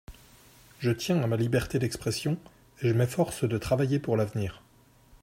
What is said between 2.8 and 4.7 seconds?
et je m’efforce de travailler pour l’avenir.